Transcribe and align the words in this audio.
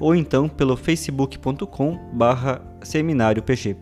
ou 0.00 0.14
então 0.14 0.48
pelo 0.48 0.76
facebook.com 0.76 1.98
barra 2.14 2.60
seminário 2.82 3.42
PG. 3.42 3.76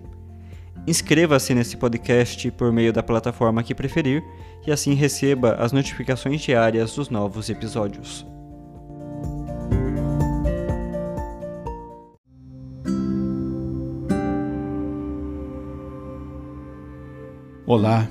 Inscreva-se 0.86 1.55
nesse 1.55 1.77
podcast 1.77 2.50
por 2.50 2.72
meio 2.72 2.92
da 2.92 3.02
plataforma 3.02 3.62
que 3.62 3.75
preferir 3.75 4.25
e 4.66 4.72
assim 4.72 4.94
receba 4.94 5.52
as 5.55 5.70
notificações 5.70 6.41
diárias 6.41 6.94
dos 6.94 7.08
novos 7.08 7.48
episódios. 7.48 8.27
Olá, 17.66 18.08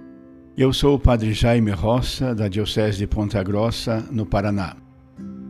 eu 0.55 0.71
sou 0.71 0.95
o 0.95 0.99
Padre 0.99 1.33
Jaime 1.33 1.71
Roça, 1.71 2.36
da 2.36 2.47
Diocese 2.47 2.99
de 2.99 3.08
Ponta 3.08 3.42
Grossa, 3.42 4.05
no 4.11 4.23
Paraná. 4.23 4.86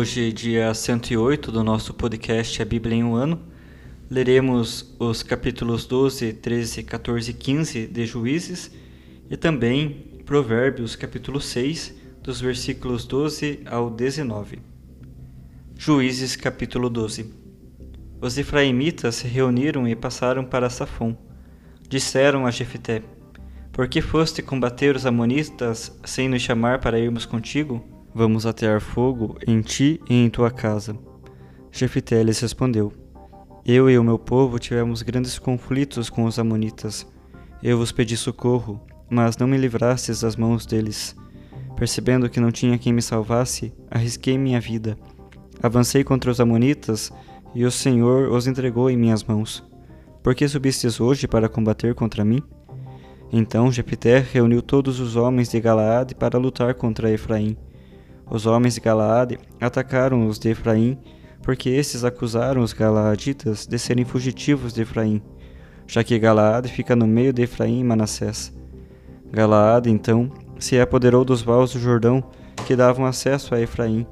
Hoje, 0.00 0.32
dia 0.32 0.72
108 0.72 1.52
do 1.52 1.62
nosso 1.62 1.92
podcast 1.92 2.62
A 2.62 2.64
Bíblia 2.64 2.96
em 2.96 3.04
um 3.04 3.14
Ano, 3.14 3.38
leremos 4.10 4.96
os 4.98 5.22
capítulos 5.22 5.84
12, 5.84 6.32
13, 6.32 6.82
14 6.84 7.30
e 7.30 7.34
15 7.34 7.86
de 7.86 8.06
Juízes 8.06 8.70
e 9.28 9.36
também 9.36 10.22
Provérbios, 10.24 10.96
capítulo 10.96 11.38
6, 11.38 11.94
dos 12.22 12.40
versículos 12.40 13.04
12 13.04 13.60
ao 13.66 13.90
19. 13.90 14.60
Juízes, 15.76 16.34
capítulo 16.34 16.88
12 16.88 17.34
Os 18.22 18.38
efraimitas 18.38 19.16
se 19.16 19.28
reuniram 19.28 19.86
e 19.86 19.94
passaram 19.94 20.46
para 20.46 20.70
Safom. 20.70 21.14
Disseram 21.90 22.46
a 22.46 22.50
Jefité, 22.50 23.02
Por 23.70 23.86
que 23.86 24.00
foste 24.00 24.40
combater 24.40 24.96
os 24.96 25.04
amonitas 25.04 25.94
sem 26.06 26.26
nos 26.26 26.40
chamar 26.40 26.80
para 26.80 26.98
irmos 26.98 27.26
contigo? 27.26 27.99
Vamos 28.12 28.44
atear 28.44 28.80
fogo 28.80 29.36
em 29.46 29.60
ti 29.60 30.00
e 30.10 30.14
em 30.14 30.28
tua 30.28 30.50
casa. 30.50 30.98
Jefité 31.70 32.20
lhes 32.24 32.40
respondeu: 32.40 32.92
Eu 33.64 33.88
e 33.88 33.96
o 33.96 34.02
meu 34.02 34.18
povo 34.18 34.58
tivemos 34.58 35.00
grandes 35.02 35.38
conflitos 35.38 36.10
com 36.10 36.24
os 36.24 36.36
amonitas. 36.36 37.06
Eu 37.62 37.78
vos 37.78 37.92
pedi 37.92 38.16
socorro, 38.16 38.80
mas 39.08 39.36
não 39.36 39.46
me 39.46 39.56
livrastes 39.56 40.22
das 40.22 40.34
mãos 40.34 40.66
deles. 40.66 41.14
Percebendo 41.76 42.28
que 42.28 42.40
não 42.40 42.50
tinha 42.50 42.76
quem 42.78 42.92
me 42.92 43.00
salvasse, 43.00 43.72
arrisquei 43.88 44.36
minha 44.36 44.60
vida. 44.60 44.98
Avancei 45.62 46.02
contra 46.02 46.32
os 46.32 46.40
amonitas 46.40 47.12
e 47.54 47.64
o 47.64 47.70
Senhor 47.70 48.28
os 48.32 48.48
entregou 48.48 48.90
em 48.90 48.96
minhas 48.96 49.22
mãos. 49.22 49.62
Por 50.20 50.34
que 50.34 50.48
subistes 50.48 51.00
hoje 51.00 51.28
para 51.28 51.48
combater 51.48 51.94
contra 51.94 52.24
mim? 52.24 52.42
Então 53.32 53.70
Jefité 53.70 54.18
reuniu 54.18 54.60
todos 54.60 54.98
os 54.98 55.14
homens 55.14 55.48
de 55.48 55.60
Galaade 55.60 56.16
para 56.16 56.38
lutar 56.38 56.74
contra 56.74 57.12
Efraim 57.12 57.56
os 58.30 58.46
homens 58.46 58.74
de 58.74 58.80
Galaade 58.80 59.38
atacaram 59.60 60.26
os 60.28 60.38
de 60.38 60.50
Efraim, 60.50 60.96
porque 61.42 61.68
esses 61.68 62.04
acusaram 62.04 62.62
os 62.62 62.72
galaaditas 62.72 63.66
de 63.66 63.78
serem 63.78 64.04
fugitivos 64.04 64.72
de 64.72 64.82
Efraim, 64.82 65.20
já 65.86 66.04
que 66.04 66.18
Galaade 66.18 66.68
fica 66.68 66.94
no 66.94 67.06
meio 67.06 67.32
de 67.32 67.42
Efraim 67.42 67.80
e 67.80 67.84
Manassés. 67.84 68.56
Galaade, 69.32 69.90
então, 69.90 70.30
se 70.58 70.78
apoderou 70.78 71.24
dos 71.24 71.42
vales 71.42 71.72
do 71.72 71.80
Jordão 71.80 72.22
que 72.66 72.76
davam 72.76 73.04
acesso 73.04 73.54
a 73.54 73.60
Efraim, 73.60 74.06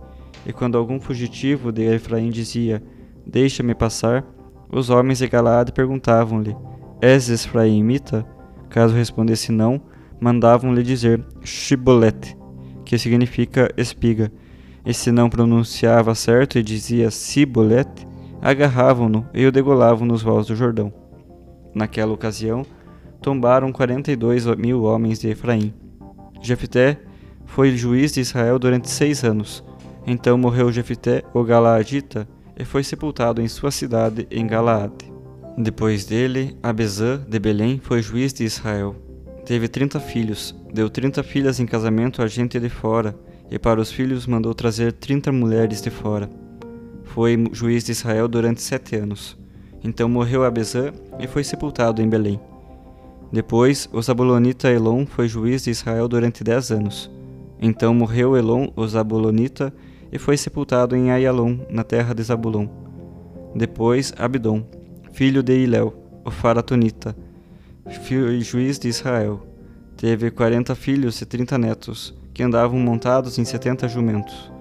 e 0.45 0.53
quando 0.53 0.79
algum 0.79 1.01
fugitivo 1.01 1.71
de 1.71 1.83
Efraim 1.83 2.31
dizia: 2.31 2.83
Deixa-me 3.27 3.75
passar, 3.75 4.25
os 4.73 4.91
homens 4.91 5.19
de 5.19 5.29
Galaade 5.29 5.73
perguntavam-lhe: 5.73 6.57
És 7.01 7.29
Efraimita? 7.29 8.27
Caso 8.71 8.95
respondesse 8.95 9.53
não, 9.53 9.81
mandavam-lhe 10.21 10.83
dizer: 10.83 11.25
Shibolete 11.43 12.38
que 12.89 12.97
significa 12.97 13.71
espiga, 13.77 14.33
e 14.85 14.95
se 14.95 15.13
não 15.13 15.29
pronunciava 15.29 16.15
certo 16.15 16.59
e 16.59 16.63
dizia 16.63 17.11
Sibolete, 17.11 18.09
agarravam-no 18.41 19.27
e 19.35 19.45
o 19.45 19.53
degolavam 19.53 20.09
nos 20.09 20.23
vales 20.23 20.47
do 20.47 20.57
Jordão. 20.57 20.91
Naquela 21.75 22.15
ocasião, 22.15 22.65
tombaram 23.21 23.71
quarenta 23.73 24.11
e 24.11 24.17
dois 24.17 24.47
mil 24.57 24.85
homens 24.85 25.19
de 25.19 25.29
Efraim. 25.29 25.75
Jefté 26.41 26.99
foi 27.45 27.77
juiz 27.77 28.15
de 28.15 28.21
Israel 28.21 28.59
durante 28.59 28.89
seis 28.89 29.23
anos. 29.23 29.63
Então 30.07 30.39
morreu 30.39 30.73
Jefté, 30.73 31.23
o 31.35 31.45
Galaadita, 31.45 32.27
e 32.57 32.65
foi 32.65 32.83
sepultado 32.83 33.43
em 33.43 33.49
sua 33.49 33.71
cidade, 33.71 34.27
em 34.31 34.47
Galaade. 34.47 35.13
Depois 35.59 36.07
dele, 36.07 36.57
Abezã, 36.63 37.23
de 37.29 37.39
Belém, 37.39 37.79
foi 37.83 38.01
juiz 38.01 38.33
de 38.33 38.45
Israel. 38.45 38.97
Teve 39.49 39.67
trinta 39.67 39.99
filhos, 39.99 40.55
deu 40.75 40.91
trinta 40.91 41.23
filhas 41.23 41.59
em 41.59 41.65
casamento 41.65 42.21
a 42.21 42.27
gente 42.27 42.61
de 42.61 42.69
fora, 42.69 43.19
e 43.51 43.59
para 43.59 43.81
os 43.81 43.91
filhos 43.91 44.27
mandou 44.27 44.53
trazer 44.53 44.93
trinta 44.93 45.33
mulheres 45.33 45.81
de 45.81 45.89
fora. 45.89 46.29
Foi 47.03 47.35
juiz 47.51 47.83
de 47.83 47.93
Israel 47.93 48.29
durante 48.29 48.61
sete 48.61 48.95
anos. 48.95 49.39
Então 49.83 50.07
morreu 50.07 50.45
Abezã 50.45 50.93
e 51.19 51.27
foi 51.27 51.43
sepultado 51.43 52.03
em 52.03 52.09
Belém. 52.11 52.39
Depois, 53.33 53.89
o 53.91 54.03
Zabulonita 54.03 54.71
Elon 54.71 55.07
foi 55.07 55.27
juiz 55.27 55.65
de 55.65 55.71
Israel 55.71 56.09
durante 56.09 56.45
dez 56.45 56.71
anos. 56.71 57.11
Então 57.59 57.95
morreu 57.95 58.37
Elon, 58.37 58.69
o 58.77 58.87
Zabulonita, 58.87 59.73
e 60.13 60.19
foi 60.19 60.37
sepultado 60.37 60.95
em 60.95 61.11
Ayalon, 61.11 61.57
na 61.71 61.85
terra 61.85 62.15
de 62.15 62.23
Zabulon. 62.23 62.69
Depois, 63.55 64.13
Abdon, 64.19 64.63
filho 65.11 65.43
de 65.43 65.59
Iléu, 65.59 65.95
o 66.23 66.31
Faratonita, 66.31 67.17
juiz 68.41 68.79
de 68.79 68.89
Israel. 68.89 69.47
Teve 69.97 70.31
quarenta 70.31 70.75
filhos 70.75 71.21
e 71.21 71.27
trinta 71.27 71.59
netos, 71.59 72.15
que 72.33 72.43
andavam 72.43 72.79
montados 72.79 73.39
em 73.39 73.45
setenta 73.45 73.89
jumentos. 73.89 74.53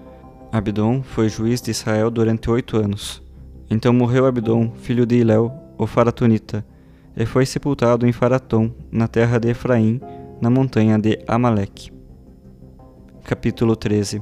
Abdon 0.51 1.03
foi 1.03 1.29
juiz 1.29 1.61
de 1.61 1.71
Israel 1.71 2.09
durante 2.09 2.49
oito 2.49 2.77
anos. 2.77 3.21
Então 3.69 3.93
morreu 3.93 4.25
Abdon, 4.25 4.71
filho 4.81 5.05
de 5.05 5.17
Iléu, 5.17 5.51
o 5.77 5.85
Faratonita, 5.85 6.65
e 7.15 7.25
foi 7.25 7.45
sepultado 7.45 8.07
em 8.07 8.11
Faraton, 8.11 8.71
na 8.91 9.07
terra 9.07 9.39
de 9.39 9.49
Efraim, 9.49 9.99
na 10.41 10.49
montanha 10.49 10.97
de 10.97 11.19
Amaleque. 11.27 11.91
Capítulo 13.23 13.75
13 13.75 14.21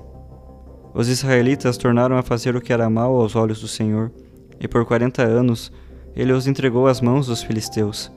Os 0.93 1.07
israelitas 1.07 1.77
tornaram 1.77 2.17
a 2.17 2.23
fazer 2.23 2.55
o 2.55 2.61
que 2.61 2.73
era 2.73 2.89
mal 2.89 3.15
aos 3.15 3.35
olhos 3.35 3.61
do 3.61 3.67
Senhor, 3.67 4.11
e 4.59 4.67
por 4.67 4.85
quarenta 4.85 5.21
anos 5.21 5.71
ele 6.15 6.33
os 6.33 6.47
entregou 6.47 6.87
às 6.87 7.01
mãos 7.01 7.27
dos 7.27 7.43
filisteus. 7.43 8.11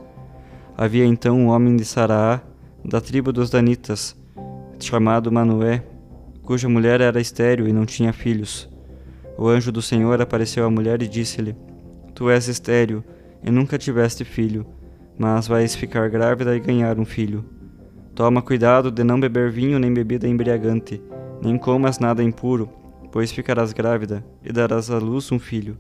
Havia 0.81 1.05
então 1.05 1.37
um 1.37 1.49
homem 1.49 1.75
de 1.75 1.85
Saraá, 1.85 2.41
da 2.85 3.01
tribo 3.01 3.33
dos 3.33 3.51
Danitas, 3.51 4.17
chamado 4.79 5.33
Manoé, 5.33 5.83
cuja 6.45 6.69
mulher 6.69 7.01
era 7.01 7.21
estéril 7.21 7.67
e 7.67 7.73
não 7.73 7.85
tinha 7.85 8.13
filhos. 8.13 8.71
O 9.37 9.49
anjo 9.49 9.73
do 9.73 9.83
Senhor 9.83 10.23
apareceu 10.23 10.65
à 10.65 10.71
mulher 10.71 11.03
e 11.03 11.09
disse-lhe: 11.09 11.57
Tu 12.15 12.31
és 12.31 12.47
estéril 12.47 13.03
e 13.43 13.51
nunca 13.51 13.77
tiveste 13.77 14.25
filho, 14.25 14.65
mas 15.19 15.49
vais 15.49 15.75
ficar 15.75 16.09
grávida 16.09 16.55
e 16.55 16.61
ganhar 16.61 16.97
um 16.97 17.05
filho. 17.05 17.45
Toma 18.15 18.41
cuidado 18.41 18.89
de 18.89 19.03
não 19.03 19.19
beber 19.19 19.51
vinho 19.51 19.81
nem 19.81 19.93
bebida 19.93 20.29
embriagante, 20.29 21.03
nem 21.43 21.59
comas 21.59 21.99
nada 21.99 22.23
impuro, 22.23 22.71
pois 23.11 23.33
ficarás 23.33 23.73
grávida 23.73 24.25
e 24.45 24.53
darás 24.53 24.93
à 24.93 24.99
luz 24.99 25.33
um 25.33 25.41
filho. 25.41 25.77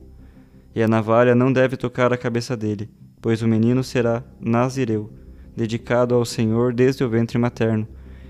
E 0.74 0.82
a 0.82 0.88
navalha 0.88 1.36
não 1.36 1.52
deve 1.52 1.76
tocar 1.76 2.12
a 2.12 2.18
cabeça 2.18 2.56
dele, 2.56 2.90
pois 3.20 3.42
o 3.42 3.48
menino 3.48 3.82
será 3.82 4.22
nazireu, 4.40 5.10
dedicado 5.56 6.14
ao 6.14 6.24
Senhor 6.24 6.72
desde 6.72 7.02
o 7.02 7.08
ventre 7.08 7.38
materno, 7.38 7.86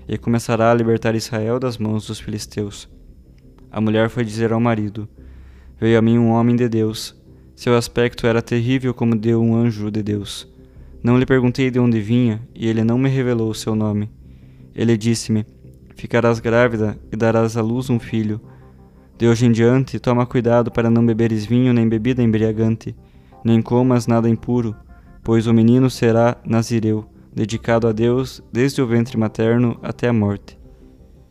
e 0.07 0.17
começará 0.17 0.71
a 0.71 0.73
libertar 0.73 1.13
Israel 1.15 1.59
das 1.59 1.77
mãos 1.77 2.07
dos 2.07 2.19
filisteus. 2.19 2.89
A 3.71 3.79
mulher 3.79 4.09
foi 4.09 4.25
dizer 4.25 4.51
ao 4.51 4.59
marido: 4.59 5.07
Veio 5.79 5.99
a 5.99 6.01
mim 6.01 6.17
um 6.17 6.29
homem 6.29 6.55
de 6.55 6.67
Deus. 6.67 7.15
Seu 7.55 7.75
aspecto 7.75 8.25
era 8.25 8.41
terrível 8.41 8.93
como 8.93 9.15
de 9.15 9.35
um 9.35 9.55
anjo 9.55 9.91
de 9.91 10.01
Deus. 10.01 10.47
Não 11.03 11.19
lhe 11.19 11.25
perguntei 11.25 11.69
de 11.69 11.79
onde 11.79 12.01
vinha, 12.01 12.41
e 12.55 12.67
ele 12.67 12.83
não 12.83 12.97
me 12.97 13.09
revelou 13.09 13.51
o 13.51 13.55
seu 13.55 13.75
nome. 13.75 14.09
Ele 14.73 14.97
disse-me: 14.97 15.45
Ficarás 15.95 16.39
grávida 16.39 16.97
e 17.11 17.15
darás 17.15 17.55
à 17.55 17.61
luz 17.61 17.89
um 17.89 17.99
filho. 17.99 18.41
De 19.17 19.27
hoje 19.27 19.45
em 19.45 19.51
diante, 19.51 19.99
toma 19.99 20.25
cuidado 20.25 20.71
para 20.71 20.89
não 20.89 21.05
beberes 21.05 21.45
vinho 21.45 21.73
nem 21.73 21.87
bebida 21.87 22.23
embriagante 22.23 22.95
nem 23.43 23.61
comas 23.61 24.07
nada 24.07 24.29
impuro, 24.29 24.75
pois 25.23 25.47
o 25.47 25.53
menino 25.53 25.89
será 25.89 26.37
nazireu, 26.45 27.05
dedicado 27.33 27.87
a 27.87 27.91
Deus 27.91 28.41
desde 28.51 28.81
o 28.81 28.87
ventre 28.87 29.17
materno 29.17 29.79
até 29.81 30.07
a 30.07 30.13
morte. 30.13 30.59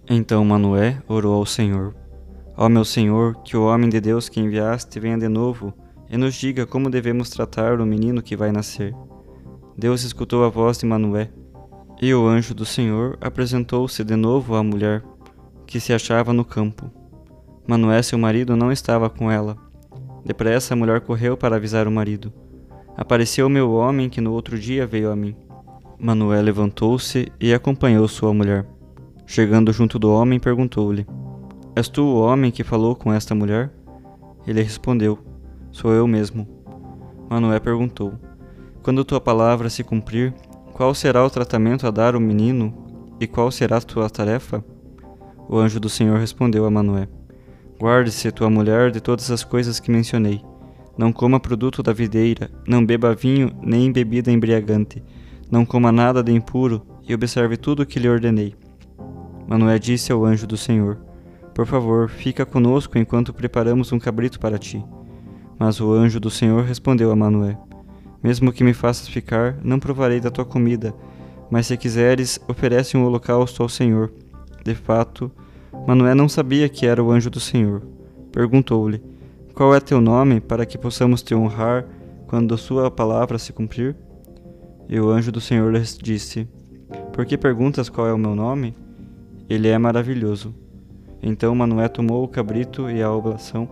Então 0.09 0.45
Manoé 0.45 1.03
orou 1.09 1.35
ao 1.35 1.47
Senhor: 1.47 1.95
Ó 2.57 2.69
meu 2.69 2.85
Senhor, 2.85 3.37
que 3.43 3.57
o 3.57 3.67
homem 3.67 3.89
de 3.89 4.01
Deus 4.01 4.29
que 4.29 4.41
enviaste 4.41 4.99
venha 4.99 5.19
de 5.19 5.29
novo 5.29 5.73
e 6.09 6.17
nos 6.17 6.35
diga 6.35 6.67
como 6.67 6.91
devemos 6.91 7.31
tratar 7.31 7.81
o 7.81 7.87
menino 7.87 8.23
que 8.23 8.37
vai 8.37 8.51
nascer. 8.51 8.95
Deus 9.77 10.03
escutou 10.03 10.45
a 10.45 10.49
voz 10.49 10.79
de 10.79 10.87
Manoé, 10.87 11.31
e 12.01 12.15
o 12.15 12.27
anjo 12.27 12.55
do 12.55 12.65
Senhor 12.65 13.19
apresentou-se 13.21 14.03
de 14.03 14.17
novo 14.17 14.55
à 14.55 14.63
mulher, 14.63 15.05
que 15.67 15.79
se 15.79 15.93
achava 15.93 16.33
no 16.33 16.45
campo. 16.45 16.91
Manoé, 17.67 18.01
seu 18.03 18.19
marido, 18.19 18.57
não 18.57 18.73
estava 18.73 19.11
com 19.11 19.31
ela 19.31 19.68
Depressa 20.25 20.75
a 20.75 20.77
mulher 20.77 21.01
correu 21.01 21.37
para 21.37 21.57
avisar 21.57 21.87
o 21.87 21.91
marido. 21.91 22.33
Apareceu 22.97 23.47
o 23.47 23.51
meu 23.51 23.73
homem 23.73 24.09
que 24.09 24.21
no 24.21 24.33
outro 24.33 24.59
dia 24.59 24.87
veio 24.87 25.11
a 25.11 25.17
mim. 25.17 25.37
Manuel 25.99 26.43
levantou-se 26.43 27.31
e 27.41 27.53
acompanhou 27.55 28.07
sua 28.09 28.33
mulher. 28.33 28.67
Chegando 29.27 29.73
junto 29.73 29.99
do 29.99 30.11
homem, 30.11 30.41
perguntou-lhe: 30.41 31.07
És 31.77 31.89
tu 31.89 32.03
o 32.03 32.21
homem 32.21 32.51
que 32.51 32.65
falou 32.65 32.97
com 32.97 33.13
esta 33.13 33.35
mulher? 33.35 33.71
Ele 34.47 34.63
respondeu: 34.63 35.19
Sou 35.71 35.93
eu 35.93 36.07
mesmo. 36.07 36.47
Manuel 37.29 37.61
perguntou: 37.61 38.13
Quando 38.83 39.05
tua 39.05 39.21
palavra 39.21 39.69
se 39.69 39.85
cumprir, 39.85 40.35
qual 40.73 40.95
será 40.95 41.25
o 41.25 41.31
tratamento 41.31 41.87
a 41.87 41.91
dar 41.91 42.15
ao 42.15 42.21
menino 42.21 42.73
e 43.21 43.27
qual 43.27 43.51
será 43.51 43.77
a 43.79 43.81
tua 43.81 44.09
tarefa? 44.09 44.65
O 45.49 45.57
anjo 45.57 45.81
do 45.81 45.89
Senhor 45.89 46.19
respondeu 46.19 46.65
a 46.65 46.71
Manuel: 46.71 47.09
Guarde-se 47.81 48.33
tua 48.33 48.51
mulher 48.51 48.91
de 48.91 49.01
todas 49.01 49.31
as 49.31 49.45
coisas 49.45 49.79
que 49.79 49.91
mencionei. 49.91 50.43
Não 50.97 51.13
coma 51.13 51.39
produto 51.39 51.81
da 51.81 51.93
videira, 51.93 52.51
não 52.67 52.85
beba 52.85 53.15
vinho 53.15 53.53
nem 53.63 53.93
bebida 53.93 54.33
embriagante, 54.33 55.01
não 55.49 55.65
coma 55.65 55.93
nada 55.93 56.21
de 56.21 56.33
impuro 56.33 56.83
e 57.09 57.15
observe 57.15 57.57
tudo 57.57 57.85
o 57.85 57.87
que 57.87 58.01
lhe 58.01 58.09
ordenei. 58.09 58.53
Manoé 59.47 59.79
disse 59.79 60.11
ao 60.11 60.25
anjo 60.25 60.45
do 60.45 60.57
Senhor: 60.57 60.99
Por 61.55 61.67
favor, 61.67 62.09
fica 62.09 62.45
conosco 62.45 62.99
enquanto 62.99 63.33
preparamos 63.33 63.93
um 63.93 63.99
cabrito 63.99 64.41
para 64.41 64.59
ti. 64.59 64.85
Mas 65.57 65.81
o 65.81 65.93
anjo 65.93 66.19
do 66.19 66.31
Senhor 66.31 66.65
respondeu 66.65 67.13
a 67.13 67.17
Manoé: 67.17 67.57
Mesmo 68.21 68.53
que 68.53 68.65
me 68.65 68.75
faças 68.75 69.07
ficar, 69.09 69.57
não 69.63 69.79
provarei 69.79 70.19
da 70.19 70.33
tua 70.33 70.45
comida, 70.45 70.93
mas 71.49 71.69
se 71.69 71.77
quiseres, 71.77 72.41
oferece 72.49 72.97
um 72.97 73.05
holocausto 73.05 73.63
ao 73.63 73.69
Senhor. 73.69 74.13
De 74.65 74.75
fato, 74.75 75.31
Manoé 75.87 76.15
não 76.15 76.29
sabia 76.29 76.69
que 76.69 76.87
era 76.87 77.03
o 77.03 77.11
anjo 77.11 77.31
do 77.31 77.41
Senhor. 77.41 77.83
Perguntou-lhe: 78.33 79.03
Qual 79.55 79.75
é 79.75 79.81
teu 79.81 80.01
nome, 80.01 80.41
para 80.41 80.67
que 80.67 80.79
possamos 80.79 81.23
te 81.23 81.35
honrar 81.35 81.87
quando 82.27 82.57
sua 82.59 82.91
palavra 82.91 83.39
se 83.39 83.53
cumprir? 83.53 83.97
E 84.89 84.99
o 84.99 85.11
anjo 85.11 85.31
do 85.31 85.41
Senhor 85.41 85.73
lhes 85.73 85.97
disse: 85.97 86.49
Por 87.13 87.27
que 87.27 87.37
perguntas 87.37 87.89
qual 87.89 88.07
é 88.07 88.13
o 88.13 88.19
meu 88.19 88.35
nome? 88.35 88.75
Ele 89.49 89.69
é 89.69 89.79
maravilhoso. 89.79 90.55
Então 91.23 91.55
Manoé 91.55 91.89
tomou 91.89 92.23
o 92.23 92.29
cabrito 92.29 92.91
e 92.91 93.03
a 93.03 93.11
oblação 93.13 93.69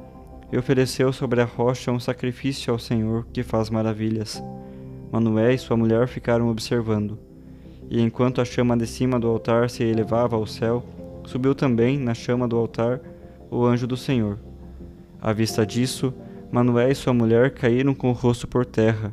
e 0.50 0.56
ofereceu 0.56 1.12
sobre 1.12 1.40
a 1.40 1.44
rocha 1.44 1.92
um 1.92 2.00
sacrifício 2.00 2.72
ao 2.72 2.78
Senhor 2.78 3.26
que 3.32 3.42
faz 3.42 3.70
maravilhas. 3.70 4.42
Manoé 5.10 5.54
e 5.54 5.58
sua 5.58 5.76
mulher 5.76 6.08
ficaram 6.08 6.48
observando. 6.48 7.18
E 7.88 8.00
enquanto 8.00 8.40
a 8.40 8.44
chama 8.44 8.76
de 8.76 8.86
cima 8.86 9.18
do 9.18 9.28
altar 9.28 9.70
se 9.70 9.84
elevava 9.84 10.36
ao 10.36 10.46
céu, 10.46 10.84
subiu 11.26 11.54
também 11.54 11.98
na 11.98 12.14
chama 12.14 12.48
do 12.48 12.56
altar 12.56 13.00
o 13.50 13.64
anjo 13.64 13.86
do 13.86 13.96
Senhor. 13.96 14.38
À 15.20 15.32
vista 15.32 15.66
disso, 15.66 16.14
Manoé 16.50 16.90
e 16.90 16.94
sua 16.94 17.12
mulher 17.12 17.50
caíram 17.50 17.94
com 17.94 18.10
o 18.10 18.12
rosto 18.12 18.46
por 18.46 18.64
terra, 18.64 19.12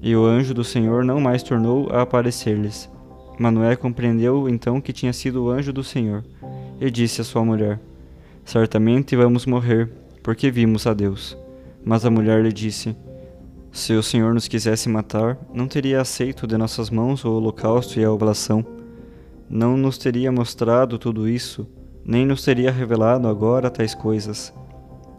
e 0.00 0.14
o 0.16 0.24
anjo 0.24 0.54
do 0.54 0.64
Senhor 0.64 1.04
não 1.04 1.20
mais 1.20 1.42
tornou 1.42 1.88
a 1.90 2.02
aparecer-lhes. 2.02 2.90
Manoé 3.38 3.76
compreendeu 3.76 4.48
então 4.48 4.80
que 4.80 4.92
tinha 4.92 5.12
sido 5.12 5.44
o 5.44 5.50
anjo 5.50 5.72
do 5.72 5.82
Senhor, 5.82 6.24
e 6.80 6.90
disse 6.90 7.20
à 7.20 7.24
sua 7.24 7.44
mulher: 7.44 7.80
Certamente 8.44 9.16
vamos 9.16 9.46
morrer, 9.46 9.90
porque 10.22 10.50
vimos 10.50 10.86
a 10.86 10.94
Deus. 10.94 11.36
Mas 11.84 12.04
a 12.04 12.10
mulher 12.10 12.42
lhe 12.42 12.52
disse: 12.52 12.96
Se 13.72 13.92
o 13.92 14.02
Senhor 14.02 14.34
nos 14.34 14.46
quisesse 14.46 14.88
matar, 14.88 15.38
não 15.52 15.66
teria 15.66 16.00
aceito 16.00 16.46
de 16.46 16.56
nossas 16.56 16.90
mãos 16.90 17.24
o 17.24 17.32
holocausto 17.32 17.98
e 17.98 18.04
a 18.04 18.12
oblação 18.12 18.64
não 19.52 19.76
nos 19.76 19.98
teria 19.98 20.32
mostrado 20.32 20.98
tudo 20.98 21.28
isso, 21.28 21.68
nem 22.02 22.24
nos 22.24 22.42
teria 22.42 22.72
revelado 22.72 23.28
agora 23.28 23.70
tais 23.70 23.94
coisas. 23.94 24.50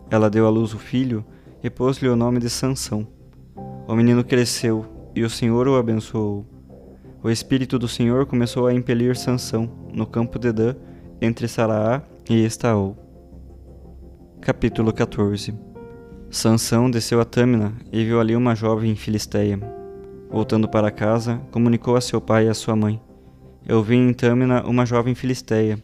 Ela 0.09 0.27
deu 0.27 0.47
à 0.47 0.49
luz 0.49 0.73
o 0.73 0.79
filho 0.79 1.23
e 1.63 1.69
pôs-lhe 1.69 2.09
o 2.09 2.15
nome 2.15 2.39
de 2.39 2.49
Sansão. 2.49 3.07
O 3.87 3.93
menino 3.93 4.23
cresceu 4.23 4.87
e 5.15 5.23
o 5.23 5.29
Senhor 5.29 5.67
o 5.67 5.75
abençoou. 5.75 6.47
O 7.21 7.29
espírito 7.29 7.77
do 7.77 7.87
Senhor 7.87 8.25
começou 8.25 8.65
a 8.65 8.73
impelir 8.73 9.15
Sansão 9.15 9.69
no 9.93 10.07
campo 10.07 10.39
de 10.39 10.51
Dan, 10.51 10.73
entre 11.21 11.47
Saraá 11.47 12.01
e 12.27 12.43
Estaol. 12.43 12.97
Capítulo 14.41 14.91
14 14.91 15.53
Sansão 16.31 16.89
desceu 16.89 17.21
a 17.21 17.25
Tâmina 17.25 17.73
e 17.91 18.03
viu 18.03 18.19
ali 18.19 18.35
uma 18.35 18.55
jovem 18.55 18.95
filisteia. 18.95 19.59
Voltando 20.31 20.67
para 20.67 20.89
casa, 20.89 21.39
comunicou 21.51 21.95
a 21.95 22.01
seu 22.01 22.19
pai 22.19 22.47
e 22.47 22.49
a 22.49 22.55
sua 22.55 22.75
mãe. 22.75 22.99
Eu 23.65 23.81
vi 23.81 23.95
em 23.95 24.11
Tâmina 24.11 24.61
uma 24.67 24.85
jovem 24.85 25.15
filisteia. 25.15 25.81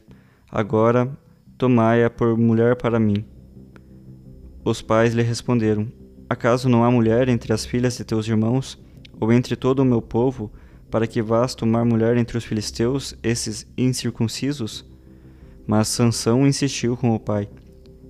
Agora 0.51 1.09
tomai-a 1.57 2.09
por 2.09 2.37
mulher 2.37 2.75
para 2.75 2.99
mim. 2.99 3.23
Os 4.65 4.81
pais 4.81 5.13
lhe 5.13 5.21
responderam: 5.21 5.87
Acaso 6.29 6.67
não 6.67 6.83
há 6.83 6.91
mulher 6.91 7.29
entre 7.29 7.53
as 7.53 7.65
filhas 7.65 7.95
de 7.95 8.03
teus 8.03 8.27
irmãos, 8.27 8.77
ou 9.17 9.31
entre 9.31 9.55
todo 9.55 9.79
o 9.79 9.85
meu 9.85 10.01
povo, 10.01 10.51
para 10.91 11.07
que 11.07 11.21
vás 11.21 11.55
tomar 11.55 11.85
mulher 11.85 12.17
entre 12.17 12.37
os 12.37 12.43
filisteus, 12.43 13.15
esses 13.23 13.65
incircuncisos? 13.77 14.85
Mas 15.65 15.87
Sansão 15.87 16.45
insistiu 16.45 16.97
com 16.97 17.15
o 17.15 17.19
pai: 17.19 17.47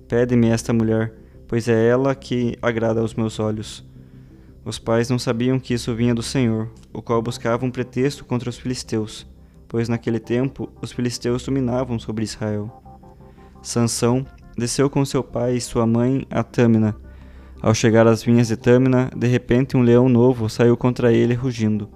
Pede-me 0.08 0.48
esta 0.48 0.72
mulher, 0.72 1.14
pois 1.46 1.68
é 1.68 1.86
ela 1.86 2.12
que 2.16 2.58
agrada 2.60 3.00
aos 3.00 3.14
meus 3.14 3.38
olhos. 3.38 3.88
Os 4.64 4.80
pais 4.80 5.08
não 5.08 5.18
sabiam 5.18 5.60
que 5.60 5.74
isso 5.74 5.94
vinha 5.94 6.14
do 6.14 6.24
Senhor, 6.24 6.68
o 6.92 7.00
qual 7.00 7.22
buscava 7.22 7.64
um 7.64 7.70
pretexto 7.70 8.24
contra 8.24 8.50
os 8.50 8.58
filisteus 8.58 9.30
pois 9.70 9.88
naquele 9.88 10.18
tempo 10.18 10.68
os 10.82 10.90
filisteus 10.90 11.44
dominavam 11.44 11.96
sobre 11.96 12.24
Israel. 12.24 12.82
Sansão 13.62 14.26
desceu 14.58 14.90
com 14.90 15.04
seu 15.04 15.22
pai 15.22 15.54
e 15.54 15.60
sua 15.60 15.86
mãe 15.86 16.26
a 16.28 16.42
Tâmina. 16.42 16.96
Ao 17.62 17.72
chegar 17.72 18.06
às 18.06 18.20
vinhas 18.20 18.48
de 18.48 18.56
Tâmina, 18.56 19.08
de 19.16 19.28
repente 19.28 19.76
um 19.76 19.82
leão 19.82 20.08
novo 20.08 20.50
saiu 20.50 20.76
contra 20.76 21.12
ele 21.12 21.34
rugindo. 21.34 21.88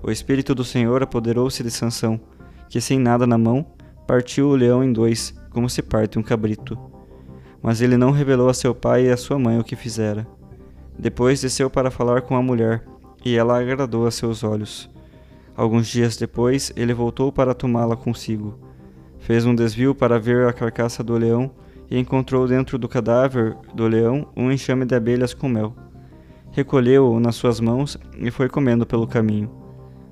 O 0.00 0.12
espírito 0.12 0.54
do 0.54 0.62
Senhor 0.62 1.02
apoderou-se 1.02 1.60
de 1.60 1.72
Sansão, 1.72 2.20
que 2.68 2.80
sem 2.80 3.00
nada 3.00 3.26
na 3.26 3.36
mão, 3.36 3.66
partiu 4.06 4.48
o 4.48 4.54
leão 4.54 4.84
em 4.84 4.92
dois, 4.92 5.34
como 5.50 5.68
se 5.68 5.82
parte 5.82 6.20
um 6.20 6.22
cabrito. 6.22 6.78
Mas 7.60 7.80
ele 7.80 7.96
não 7.96 8.12
revelou 8.12 8.48
a 8.48 8.54
seu 8.54 8.72
pai 8.72 9.06
e 9.06 9.10
a 9.10 9.16
sua 9.16 9.40
mãe 9.40 9.58
o 9.58 9.64
que 9.64 9.74
fizera. 9.74 10.24
Depois 10.96 11.40
desceu 11.40 11.68
para 11.68 11.90
falar 11.90 12.22
com 12.22 12.36
a 12.36 12.42
mulher, 12.42 12.86
e 13.24 13.34
ela 13.34 13.58
agradou 13.58 14.06
a 14.06 14.10
seus 14.12 14.44
olhos. 14.44 14.88
Alguns 15.56 15.86
dias 15.88 16.16
depois, 16.16 16.70
ele 16.76 16.92
voltou 16.92 17.32
para 17.32 17.54
tomá-la 17.54 17.96
consigo. 17.96 18.58
Fez 19.18 19.46
um 19.46 19.54
desvio 19.54 19.94
para 19.94 20.18
ver 20.18 20.46
a 20.46 20.52
carcaça 20.52 21.02
do 21.02 21.16
leão 21.16 21.50
e 21.90 21.98
encontrou 21.98 22.46
dentro 22.46 22.76
do 22.76 22.88
cadáver 22.88 23.56
do 23.74 23.86
leão 23.86 24.28
um 24.36 24.52
enxame 24.52 24.84
de 24.84 24.94
abelhas 24.94 25.32
com 25.32 25.48
mel. 25.48 25.74
Recolheu-o 26.50 27.18
nas 27.18 27.36
suas 27.36 27.58
mãos 27.58 27.98
e 28.18 28.30
foi 28.30 28.48
comendo 28.48 28.84
pelo 28.84 29.06
caminho. 29.06 29.50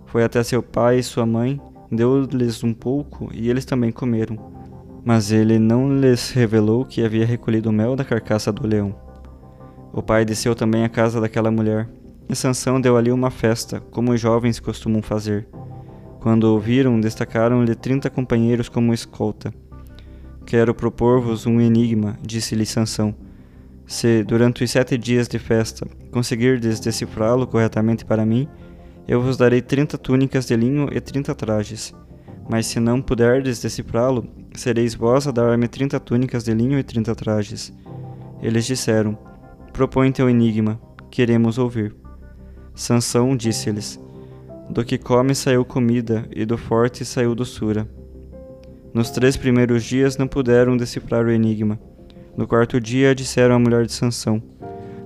Foi 0.06 0.24
até 0.24 0.42
seu 0.42 0.62
pai 0.62 0.98
e 0.98 1.02
sua 1.02 1.26
mãe, 1.26 1.60
deu-lhes 1.92 2.64
um 2.64 2.72
pouco 2.72 3.28
e 3.32 3.50
eles 3.50 3.66
também 3.66 3.92
comeram. 3.92 4.38
Mas 5.04 5.30
ele 5.30 5.58
não 5.58 5.94
lhes 5.94 6.30
revelou 6.30 6.86
que 6.86 7.04
havia 7.04 7.26
recolhido 7.26 7.68
o 7.68 7.72
mel 7.72 7.94
da 7.94 8.04
carcaça 8.04 8.50
do 8.50 8.66
leão. 8.66 8.94
O 9.92 10.02
pai 10.02 10.24
desceu 10.24 10.54
também 10.54 10.84
à 10.84 10.88
casa 10.88 11.20
daquela 11.20 11.50
mulher, 11.50 11.88
e 12.28 12.34
Sansão 12.34 12.80
deu 12.80 12.96
ali 12.96 13.12
uma 13.12 13.30
festa, 13.30 13.80
como 13.90 14.12
os 14.12 14.20
jovens 14.20 14.58
costumam 14.58 15.02
fazer. 15.02 15.46
Quando 16.20 16.44
ouviram, 16.44 17.00
destacaram-lhe 17.00 17.74
trinta 17.74 18.08
companheiros 18.08 18.68
como 18.68 18.94
escolta. 18.94 19.52
Quero 20.46 20.74
propor-vos 20.74 21.46
um 21.46 21.60
enigma, 21.60 22.18
disse-lhe 22.22 22.64
Sansão. 22.64 23.14
Se, 23.86 24.24
durante 24.24 24.64
os 24.64 24.70
sete 24.70 24.96
dias 24.96 25.28
de 25.28 25.38
festa, 25.38 25.86
conseguirdes 26.10 26.80
decifrá-lo 26.80 27.46
corretamente 27.46 28.04
para 28.04 28.24
mim, 28.24 28.48
eu 29.06 29.20
vos 29.20 29.36
darei 29.36 29.60
trinta 29.60 29.98
túnicas 29.98 30.46
de 30.46 30.56
linho 30.56 30.88
e 30.90 31.00
trinta 31.00 31.34
trajes. 31.34 31.94
Mas 32.48 32.66
se 32.66 32.80
não 32.80 33.02
puderdes 33.02 33.60
decifrá-lo, 33.60 34.26
sereis 34.54 34.94
vós 34.94 35.26
a 35.26 35.30
dar-me 35.30 35.68
trinta 35.68 36.00
túnicas 36.00 36.44
de 36.44 36.54
linho 36.54 36.78
e 36.78 36.82
trinta 36.82 37.14
trajes. 37.14 37.72
Eles 38.42 38.64
disseram: 38.64 39.18
Propõe 39.72 40.10
teu 40.10 40.28
enigma, 40.28 40.80
queremos 41.10 41.58
ouvir. 41.58 42.03
Sansão 42.74 43.36
disse-lhes: 43.36 44.00
do 44.68 44.84
que 44.84 44.96
come 44.96 45.34
saiu 45.34 45.64
comida, 45.64 46.26
e 46.34 46.44
do 46.44 46.56
forte 46.56 47.04
saiu 47.04 47.34
doçura. 47.34 47.86
Nos 48.92 49.10
três 49.10 49.36
primeiros 49.36 49.84
dias 49.84 50.16
não 50.16 50.26
puderam 50.26 50.76
decifrar 50.76 51.24
o 51.24 51.30
enigma. 51.30 51.78
No 52.36 52.46
quarto 52.46 52.80
dia 52.80 53.14
disseram 53.14 53.56
à 53.56 53.58
mulher 53.58 53.84
de 53.84 53.92
Sansão: 53.92 54.42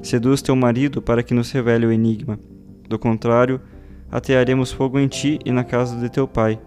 Seduz 0.00 0.42
teu 0.42 0.54
marido 0.54 1.02
para 1.02 1.22
que 1.22 1.34
nos 1.34 1.50
revele 1.50 1.86
o 1.86 1.92
enigma. 1.92 2.38
Do 2.88 2.98
contrário, 2.98 3.60
atearemos 4.10 4.72
fogo 4.72 4.98
em 4.98 5.08
ti 5.08 5.38
e 5.44 5.50
na 5.50 5.64
casa 5.64 5.96
de 5.96 6.08
teu 6.08 6.28
pai. 6.28 6.58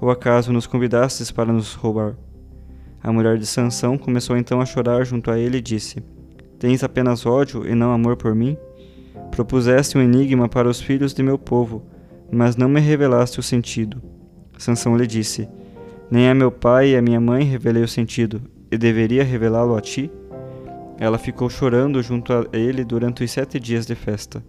Ou 0.00 0.10
acaso 0.10 0.52
nos 0.52 0.66
convidastes 0.66 1.30
para 1.30 1.52
nos 1.52 1.74
roubar? 1.74 2.14
A 3.02 3.12
mulher 3.12 3.38
de 3.38 3.46
Sansão 3.46 3.96
começou 3.96 4.36
então 4.36 4.60
a 4.60 4.66
chorar 4.66 5.04
junto 5.04 5.30
a 5.30 5.38
ele 5.38 5.58
e 5.58 5.62
disse: 5.62 6.02
Tens 6.58 6.84
apenas 6.84 7.24
ódio 7.24 7.66
e 7.66 7.74
não 7.74 7.90
amor 7.92 8.16
por 8.16 8.34
mim? 8.34 8.56
Propuseste 9.34 9.98
um 9.98 10.02
enigma 10.02 10.48
para 10.48 10.68
os 10.68 10.80
filhos 10.80 11.12
de 11.12 11.22
meu 11.22 11.38
povo 11.38 11.82
mas 12.34 12.56
não 12.56 12.68
me 12.68 12.80
revelaste 12.80 13.38
o 13.38 13.42
sentido. 13.42 14.02
Sansão 14.58 14.96
lhe 14.96 15.06
disse: 15.06 15.48
Nem 16.10 16.28
a 16.28 16.34
meu 16.34 16.50
pai 16.50 16.90
e 16.90 16.96
a 16.96 17.02
minha 17.02 17.20
mãe 17.20 17.44
revelei 17.44 17.82
o 17.82 17.88
sentido, 17.88 18.42
e 18.70 18.76
deveria 18.76 19.24
revelá-lo 19.24 19.76
a 19.76 19.80
ti? 19.80 20.10
Ela 20.98 21.18
ficou 21.18 21.48
chorando 21.48 22.02
junto 22.02 22.32
a 22.32 22.46
ele 22.52 22.84
durante 22.84 23.24
os 23.24 23.30
sete 23.30 23.58
dias 23.58 23.86
de 23.86 23.94
festa. 23.94 24.44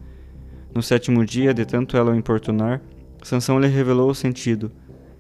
No 0.74 0.82
sétimo 0.82 1.26
dia, 1.26 1.54
de 1.54 1.66
tanto 1.66 1.96
ela 1.96 2.12
o 2.12 2.16
importunar, 2.16 2.82
Sansão 3.24 3.60
lhe 3.60 3.68
revelou 3.68 4.10
o 4.10 4.16
sentido, 4.16 4.72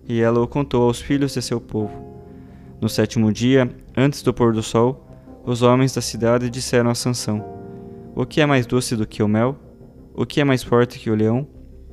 e 0.07 0.21
ela 0.21 0.41
o 0.41 0.47
contou 0.47 0.83
aos 0.83 0.99
filhos 0.99 1.33
de 1.33 1.41
seu 1.41 1.59
povo. 1.59 2.13
No 2.81 2.89
sétimo 2.89 3.31
dia, 3.31 3.69
antes 3.95 4.21
do 4.21 4.33
pôr 4.33 4.53
do 4.53 4.61
sol, 4.61 5.07
os 5.45 5.61
homens 5.61 5.93
da 5.93 6.01
cidade 6.01 6.49
disseram 6.49 6.89
a 6.89 6.95
Sansão: 6.95 7.43
O 8.17 8.25
que 8.25 8.39
é 8.39 8.45
mais 8.45 8.65
doce 8.65 8.95
do 8.95 9.05
que 9.05 9.21
o 9.21 9.27
mel? 9.27 9.57
O 10.13 10.25
que 10.25 10.39
é 10.39 10.45
mais 10.45 10.63
forte 10.63 10.97
que 10.97 11.09
o 11.11 11.15
leão? 11.15 11.45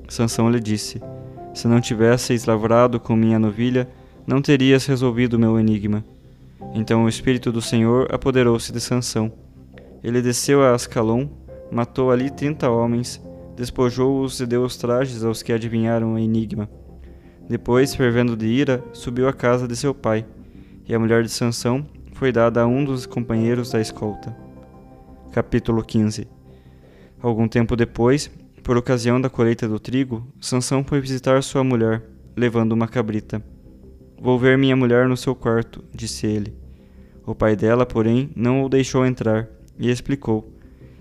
Sansão 0.08 0.48
lhe 0.48 0.60
disse: 0.60 1.02
Se 1.52 1.66
não 1.66 1.80
tivesseis 1.80 2.44
lavrado 2.44 3.00
com 3.00 3.16
minha 3.16 3.40
novilha, 3.40 3.88
não 4.24 4.40
terias 4.40 4.86
resolvido 4.86 5.36
meu 5.36 5.58
enigma. 5.58 6.04
Então 6.74 7.02
o 7.02 7.08
espírito 7.08 7.50
do 7.50 7.60
Senhor 7.60 8.06
apoderou-se 8.14 8.72
de 8.72 8.80
Sansão. 8.80 9.32
Ele 10.00 10.22
desceu 10.22 10.62
a 10.62 10.76
Ascalon, 10.76 11.26
matou 11.72 12.12
ali 12.12 12.30
trinta 12.30 12.70
homens, 12.70 13.20
despojou-os 13.56 14.38
e 14.38 14.46
deu 14.46 14.62
os 14.62 14.76
trajes 14.76 15.24
aos 15.24 15.42
que 15.42 15.52
adivinharam 15.52 16.14
o 16.14 16.18
enigma. 16.20 16.70
Depois, 17.48 17.96
fervendo 17.96 18.36
de 18.36 18.46
ira, 18.46 18.84
subiu 18.92 19.26
à 19.26 19.32
casa 19.32 19.66
de 19.66 19.74
seu 19.74 19.92
pai, 19.92 20.24
e 20.88 20.94
a 20.94 21.00
mulher 21.00 21.24
de 21.24 21.30
Sansão 21.30 21.84
foi 22.12 22.30
dada 22.30 22.62
a 22.62 22.66
um 22.66 22.84
dos 22.84 23.06
companheiros 23.06 23.72
da 23.72 23.80
escolta. 23.80 24.41
Capítulo 25.32 25.82
15 25.82 26.28
Algum 27.22 27.48
tempo 27.48 27.74
depois, 27.74 28.30
por 28.62 28.76
ocasião 28.76 29.18
da 29.18 29.30
colheita 29.30 29.66
do 29.66 29.80
trigo, 29.80 30.26
Sansão 30.38 30.84
foi 30.84 31.00
visitar 31.00 31.42
sua 31.42 31.64
mulher, 31.64 32.02
levando 32.36 32.72
uma 32.72 32.86
cabrita. 32.86 33.42
Vou 34.20 34.38
ver 34.38 34.58
minha 34.58 34.76
mulher 34.76 35.08
no 35.08 35.16
seu 35.16 35.34
quarto, 35.34 35.82
disse 35.94 36.26
ele. 36.26 36.54
O 37.24 37.34
pai 37.34 37.56
dela, 37.56 37.86
porém, 37.86 38.30
não 38.36 38.62
o 38.62 38.68
deixou 38.68 39.06
entrar 39.06 39.48
e 39.78 39.90
explicou: 39.90 40.52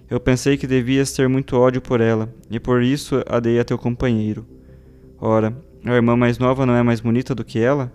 Eu 0.09 0.17
pensei 0.17 0.55
que 0.55 0.65
devias 0.65 1.11
ter 1.11 1.27
muito 1.27 1.57
ódio 1.57 1.81
por 1.81 1.99
ela, 1.99 2.33
e 2.49 2.57
por 2.57 2.81
isso 2.81 3.21
a 3.27 3.37
dei 3.37 3.59
a 3.59 3.65
teu 3.65 3.77
companheiro. 3.77 4.45
Ora, 5.19 5.53
a 5.83 5.91
irmã 5.93 6.15
mais 6.15 6.39
nova 6.39 6.65
não 6.65 6.75
é 6.75 6.81
mais 6.81 7.01
bonita 7.01 7.35
do 7.35 7.43
que 7.43 7.59
ela? 7.59 7.91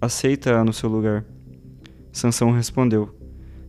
Aceita-a 0.00 0.64
no 0.64 0.72
seu 0.72 0.90
lugar. 0.90 1.24
Sansão 2.10 2.50
respondeu: 2.50 3.14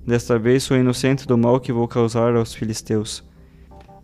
Desta 0.07 0.39
vez 0.39 0.63
sou 0.63 0.77
inocente 0.77 1.27
do 1.27 1.37
mal 1.37 1.59
que 1.59 1.73
vou 1.73 1.85
causar 1.85 2.33
aos 2.33 2.53
filisteus. 2.53 3.21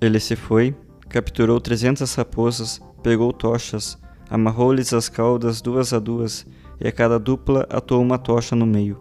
Ele 0.02 0.20
se 0.20 0.36
foi 0.36 0.76
capturou 1.08 1.62
trezentas 1.62 2.14
raposas, 2.16 2.82
pegou 3.02 3.32
tochas, 3.32 3.98
amarrou-lhes 4.30 4.92
as 4.92 5.08
caudas 5.08 5.62
duas 5.62 5.94
a 5.94 6.00
duas, 6.00 6.46
e 6.82 6.88
a 6.88 6.92
cada 6.92 7.18
dupla 7.18 7.66
atou 7.70 8.02
uma 8.02 8.18
tocha 8.18 8.54
no 8.54 8.66
meio. 8.66 9.00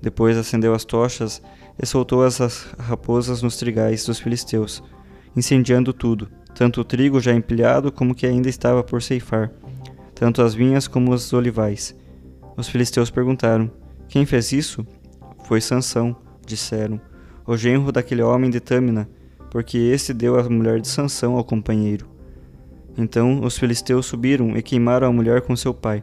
Depois 0.00 0.36
acendeu 0.36 0.72
as 0.72 0.84
tochas 0.84 1.42
e 1.82 1.84
soltou 1.84 2.22
as 2.22 2.38
raposas 2.78 3.42
nos 3.42 3.56
trigais 3.56 4.04
dos 4.04 4.20
filisteus, 4.20 4.84
incendiando 5.34 5.92
tudo, 5.92 6.28
tanto 6.54 6.82
o 6.82 6.84
trigo 6.84 7.18
já 7.18 7.34
empilhado 7.34 7.90
como 7.90 8.14
que 8.14 8.26
ainda 8.26 8.48
estava 8.48 8.84
por 8.84 9.02
ceifar, 9.02 9.50
tanto 10.14 10.42
as 10.42 10.54
vinhas 10.54 10.86
como 10.86 11.12
os 11.12 11.32
olivais. 11.32 11.96
Os 12.56 12.68
filisteus 12.68 13.10
perguntaram: 13.10 13.68
Quem 14.08 14.24
fez 14.24 14.52
isso? 14.52 14.86
Foi 15.44 15.60
Sansão, 15.60 16.14
disseram, 16.46 17.00
o 17.46 17.56
genro 17.56 17.92
daquele 17.92 18.22
homem 18.22 18.50
de 18.50 18.60
Tâmina, 18.60 19.08
porque 19.50 19.78
esse 19.78 20.12
deu 20.12 20.38
a 20.38 20.48
mulher 20.48 20.80
de 20.80 20.88
Sansão 20.88 21.36
ao 21.36 21.44
companheiro. 21.44 22.06
Então 22.98 23.42
os 23.42 23.58
filisteus 23.58 24.06
subiram 24.06 24.56
e 24.56 24.62
queimaram 24.62 25.06
a 25.06 25.12
mulher 25.12 25.42
com 25.42 25.54
seu 25.54 25.72
pai. 25.72 26.02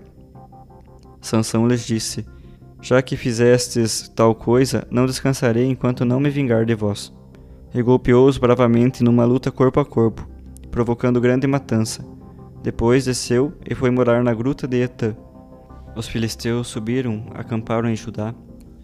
Sansão 1.19 1.67
lhes 1.67 1.85
disse: 1.85 2.25
Já 2.81 3.01
que 3.01 3.17
fizestes 3.17 4.11
tal 4.15 4.35
coisa, 4.35 4.87
não 4.91 5.05
descansarei 5.05 5.65
enquanto 5.65 6.05
não 6.05 6.19
me 6.19 6.29
vingar 6.29 6.65
de 6.65 6.75
vós. 6.75 7.11
E 7.73 7.81
golpeou-os 7.81 8.37
bravamente 8.37 9.03
numa 9.03 9.25
luta 9.25 9.51
corpo 9.51 9.79
a 9.79 9.85
corpo, 9.85 10.27
provocando 10.69 11.19
grande 11.19 11.47
matança. 11.47 12.05
Depois 12.61 13.05
desceu 13.05 13.51
e 13.69 13.73
foi 13.73 13.89
morar 13.89 14.23
na 14.23 14.33
gruta 14.33 14.67
de 14.67 14.81
Etã. 14.81 15.15
Os 15.95 16.07
filisteus 16.07 16.67
subiram, 16.67 17.25
acamparam 17.33 17.89
em 17.89 17.95
Judá 17.95 18.33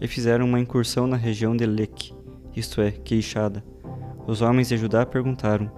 e 0.00 0.08
fizeram 0.08 0.46
uma 0.46 0.60
incursão 0.60 1.06
na 1.06 1.16
região 1.16 1.56
de 1.56 1.66
Leque, 1.66 2.12
isto 2.54 2.80
é, 2.80 2.90
Queixada 2.90 3.62
os 4.30 4.42
homens 4.42 4.68
de 4.68 4.76
Judá 4.76 5.04
perguntaram: 5.04 5.70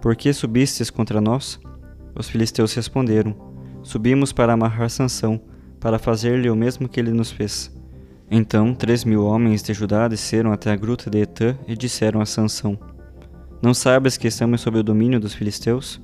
Por 0.00 0.16
que 0.16 0.32
subistes 0.32 0.88
contra 0.88 1.20
nós? 1.20 1.60
Os 2.14 2.28
filisteus 2.28 2.72
responderam: 2.74 3.34
Subimos 3.82 4.32
para 4.32 4.54
amarrar 4.54 4.88
Sansão, 4.88 5.40
para 5.78 5.98
fazer-lhe 5.98 6.48
o 6.48 6.56
mesmo 6.56 6.88
que 6.88 6.98
ele 6.98 7.12
nos 7.12 7.30
fez. 7.30 7.70
Então 8.30 8.74
três 8.74 9.04
mil 9.04 9.24
homens 9.24 9.62
de 9.62 9.74
Judá 9.74 10.08
desceram 10.08 10.52
até 10.52 10.70
a 10.70 10.76
gruta 10.76 11.10
de 11.10 11.18
Etã 11.18 11.54
e 11.66 11.76
disseram 11.76 12.20
a 12.20 12.26
Sansão: 12.26 12.78
Não 13.60 13.74
sabes 13.74 14.16
que 14.16 14.28
estamos 14.28 14.62
sob 14.62 14.78
o 14.78 14.82
domínio 14.82 15.20
dos 15.20 15.34
filisteus? 15.34 16.00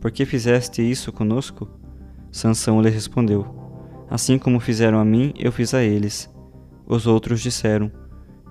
Por 0.00 0.10
que 0.10 0.24
fizeste 0.24 0.80
isso 0.80 1.12
conosco? 1.12 1.68
Sansão 2.32 2.80
lhe 2.80 2.88
respondeu: 2.88 3.46
Assim 4.08 4.38
como 4.38 4.58
fizeram 4.60 4.98
a 4.98 5.04
mim, 5.04 5.34
eu 5.38 5.52
fiz 5.52 5.74
a 5.74 5.82
eles. 5.82 6.34
Os 6.86 7.06
outros 7.06 7.40
disseram: 7.40 7.90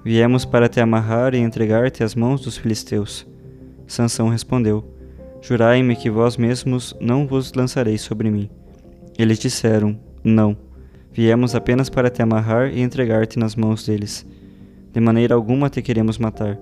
Viemos 0.04 0.46
para 0.46 0.68
te 0.68 0.80
amarrar 0.80 1.34
e 1.34 1.40
entregar-te 1.40 2.04
às 2.04 2.14
mãos 2.14 2.42
dos 2.42 2.58
filisteus. 2.58 3.26
Sansão 3.88 4.28
respondeu: 4.30 4.84
Jurai-me 5.42 5.96
que 5.96 6.10
vós 6.10 6.38
mesmos 6.38 6.96
não 7.00 7.26
vos 7.26 7.54
lançareis 7.54 8.02
sobre 8.02 8.30
mim. 8.30 8.50
Eles 9.18 9.40
disseram: 9.40 9.98
Não. 10.24 10.58
Viemos 11.12 11.56
apenas 11.56 11.90
para 11.90 12.10
te 12.10 12.22
amarrar 12.22 12.74
e 12.74 12.82
entregar-te 12.82 13.40
nas 13.40 13.56
mãos 13.56 13.86
deles. 13.86 14.26
De 14.92 15.00
maneira 15.00 15.34
alguma 15.34 15.70
te 15.70 15.82
queremos 15.82 16.18
matar. 16.18 16.60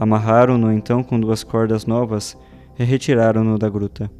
Amarraram-no 0.00 0.72
então 0.72 1.02
com 1.02 1.20
duas 1.20 1.44
cordas 1.44 1.84
novas 1.84 2.36
e 2.78 2.84
retiraram-no 2.84 3.58
da 3.58 3.68
gruta. 3.68 4.10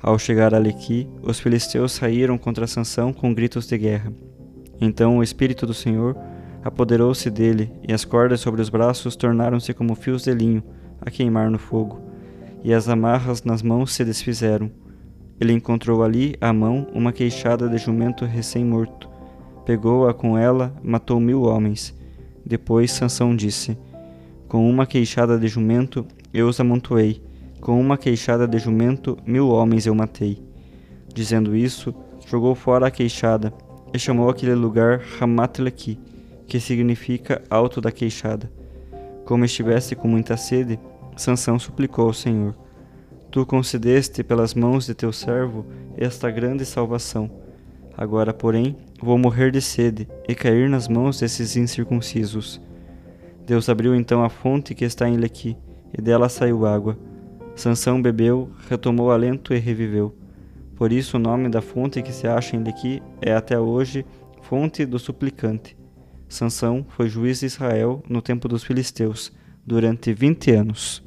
Ao 0.00 0.18
chegar 0.18 0.54
a 0.54 0.58
Lequi, 0.58 1.08
os 1.22 1.40
filisteus 1.40 1.92
saíram 1.92 2.38
contra 2.38 2.66
Sansão 2.66 3.12
com 3.12 3.34
gritos 3.34 3.66
de 3.66 3.78
guerra. 3.78 4.12
Então 4.80 5.18
o 5.18 5.22
Espírito 5.22 5.66
do 5.66 5.74
Senhor 5.74 6.16
apoderou-se 6.62 7.30
dele, 7.30 7.72
e 7.86 7.92
as 7.92 8.04
cordas 8.04 8.40
sobre 8.40 8.60
os 8.60 8.68
braços 8.68 9.16
tornaram-se 9.16 9.72
como 9.72 9.94
fios 9.94 10.22
de 10.22 10.34
linho 10.34 10.62
a 11.00 11.10
queimar 11.10 11.50
no 11.50 11.58
fogo, 11.58 12.00
e 12.62 12.72
as 12.72 12.88
amarras 12.88 13.42
nas 13.44 13.62
mãos 13.62 13.92
se 13.92 14.04
desfizeram. 14.04 14.70
ele 15.40 15.52
encontrou 15.52 16.02
ali 16.02 16.34
à 16.40 16.52
mão 16.52 16.88
uma 16.92 17.12
queixada 17.12 17.68
de 17.68 17.78
jumento 17.78 18.24
recém-morto. 18.24 19.08
Pegou-a 19.64 20.12
com 20.12 20.36
ela, 20.36 20.74
matou 20.82 21.20
mil 21.20 21.42
homens. 21.42 21.94
Depois 22.44 22.90
Sansão 22.90 23.36
disse: 23.36 23.78
Com 24.48 24.68
uma 24.68 24.84
queixada 24.84 25.38
de 25.38 25.46
jumento 25.46 26.04
eu 26.34 26.48
os 26.48 26.58
amontoei, 26.58 27.22
com 27.60 27.80
uma 27.80 27.96
queixada 27.96 28.48
de 28.48 28.58
jumento 28.58 29.16
mil 29.24 29.48
homens 29.48 29.86
eu 29.86 29.94
matei. 29.94 30.42
Dizendo 31.14 31.54
isso, 31.54 31.94
jogou 32.26 32.54
fora 32.56 32.88
a 32.88 32.90
queixada 32.90 33.52
e 33.92 33.98
chamou 33.98 34.28
aquele 34.28 34.54
lugar 34.54 35.02
Hamatleki, 35.20 35.98
que 36.46 36.60
significa 36.60 37.42
alto 37.50 37.80
da 37.80 37.92
queixada. 37.92 38.50
Como 39.24 39.44
estivesse 39.44 39.94
com 39.94 40.08
muita 40.08 40.36
sede, 40.36 40.78
Sansão 41.16 41.58
suplicou 41.58 42.06
ao 42.06 42.12
Senhor: 42.12 42.54
Tu 43.30 43.44
concedeste 43.44 44.22
pelas 44.22 44.54
mãos 44.54 44.86
de 44.86 44.94
teu 44.94 45.12
servo 45.12 45.66
esta 45.96 46.30
grande 46.30 46.64
salvação. 46.64 47.30
Agora, 47.96 48.32
porém, 48.32 48.76
vou 49.02 49.18
morrer 49.18 49.50
de 49.50 49.60
sede 49.60 50.08
e 50.28 50.34
cair 50.34 50.70
nas 50.70 50.88
mãos 50.88 51.20
desses 51.20 51.56
incircuncisos. 51.56 52.60
Deus 53.44 53.68
abriu 53.68 53.94
então 53.94 54.22
a 54.22 54.28
fonte 54.28 54.74
que 54.74 54.84
está 54.84 55.08
em 55.08 55.16
Lequi, 55.16 55.56
e 55.96 56.00
dela 56.00 56.28
saiu 56.28 56.64
água. 56.64 56.98
Sansão 57.56 58.00
bebeu, 58.00 58.50
retomou 58.68 59.10
alento 59.10 59.52
e 59.52 59.58
reviveu. 59.58 60.14
Por 60.78 60.92
isso 60.92 61.16
o 61.16 61.20
nome 61.20 61.48
da 61.48 61.60
fonte 61.60 62.00
que 62.00 62.12
se 62.12 62.28
acha 62.28 62.54
em 62.54 62.62
Lequi 62.62 63.02
é 63.20 63.32
até 63.32 63.58
hoje 63.58 64.06
Fonte 64.42 64.86
do 64.86 64.96
Suplicante. 64.96 65.76
Sansão 66.28 66.86
foi 66.90 67.08
juiz 67.08 67.40
de 67.40 67.46
Israel 67.46 68.00
no 68.08 68.22
tempo 68.22 68.46
dos 68.46 68.62
filisteus, 68.62 69.32
durante 69.66 70.14
vinte 70.14 70.52
anos. 70.52 71.04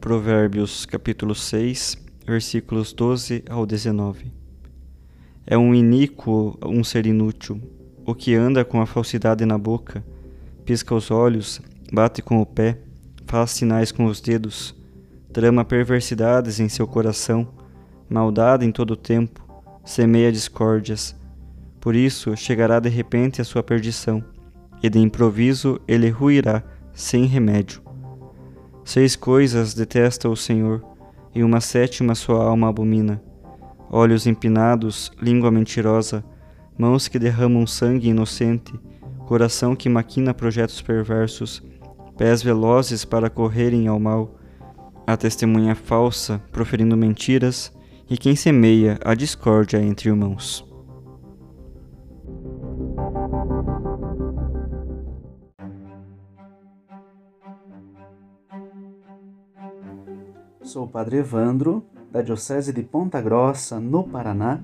Provérbios 0.00 0.86
capítulo 0.86 1.34
6, 1.34 2.02
versículos 2.26 2.94
12 2.94 3.44
ao 3.50 3.66
19. 3.66 4.32
É 5.46 5.58
um 5.58 5.74
iníquo 5.74 6.58
um 6.64 6.82
ser 6.82 7.04
inútil, 7.04 7.60
o 8.06 8.14
que 8.14 8.34
anda 8.34 8.64
com 8.64 8.80
a 8.80 8.86
falsidade 8.86 9.44
na 9.44 9.58
boca, 9.58 10.02
pisca 10.64 10.94
os 10.94 11.10
olhos, 11.10 11.60
bate 11.92 12.22
com 12.22 12.40
o 12.40 12.46
pé, 12.46 12.78
faz 13.30 13.52
sinais 13.52 13.92
com 13.92 14.06
os 14.06 14.20
dedos, 14.20 14.74
trama 15.32 15.64
perversidades 15.64 16.58
em 16.58 16.68
seu 16.68 16.84
coração, 16.84 17.46
maldade 18.08 18.66
em 18.66 18.72
todo 18.72 18.90
o 18.90 18.96
tempo, 18.96 19.46
semeia 19.84 20.32
discórdias. 20.32 21.14
Por 21.80 21.94
isso 21.94 22.36
chegará 22.36 22.80
de 22.80 22.88
repente 22.88 23.40
a 23.40 23.44
sua 23.44 23.62
perdição, 23.62 24.24
e 24.82 24.90
de 24.90 24.98
improviso 24.98 25.80
ele 25.86 26.08
ruirá 26.08 26.60
sem 26.92 27.24
remédio. 27.24 27.80
Seis 28.84 29.14
coisas 29.14 29.74
detesta 29.74 30.28
o 30.28 30.34
Senhor, 30.34 30.84
e 31.32 31.44
uma 31.44 31.60
sétima 31.60 32.16
sua 32.16 32.44
alma 32.44 32.68
abomina: 32.68 33.22
olhos 33.88 34.26
empinados, 34.26 35.12
língua 35.22 35.52
mentirosa, 35.52 36.24
mãos 36.76 37.06
que 37.06 37.16
derramam 37.16 37.64
sangue 37.64 38.08
inocente, 38.08 38.74
coração 39.24 39.76
que 39.76 39.88
maquina 39.88 40.34
projetos 40.34 40.82
perversos, 40.82 41.62
pés 42.20 42.42
velozes 42.42 43.02
para 43.02 43.30
correrem 43.30 43.88
ao 43.88 43.98
mal, 43.98 44.34
a 45.06 45.16
testemunha 45.16 45.74
falsa, 45.74 46.38
proferindo 46.52 46.94
mentiras, 46.94 47.72
e 48.10 48.18
quem 48.18 48.36
semeia 48.36 48.98
a 49.02 49.14
discórdia 49.14 49.78
entre 49.78 50.10
irmãos. 50.10 50.62
Sou 60.60 60.84
o 60.84 60.88
Padre 60.88 61.16
Evandro, 61.16 61.82
da 62.12 62.20
Diocese 62.20 62.70
de 62.70 62.82
Ponta 62.82 63.18
Grossa, 63.22 63.80
no 63.80 64.04
Paraná, 64.04 64.60